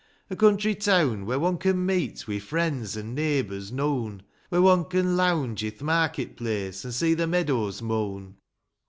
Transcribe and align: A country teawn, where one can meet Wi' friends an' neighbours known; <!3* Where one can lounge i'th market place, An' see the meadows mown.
A 0.31 0.35
country 0.35 0.73
teawn, 0.73 1.27
where 1.27 1.37
one 1.37 1.59
can 1.59 1.85
meet 1.85 2.27
Wi' 2.27 2.39
friends 2.39 2.97
an' 2.97 3.13
neighbours 3.13 3.71
known; 3.71 4.23
<!3* 4.23 4.23
Where 4.49 4.61
one 4.63 4.85
can 4.85 5.15
lounge 5.15 5.61
i'th 5.63 5.83
market 5.83 6.35
place, 6.35 6.83
An' 6.83 6.91
see 6.91 7.13
the 7.13 7.27
meadows 7.27 7.83
mown. 7.83 8.37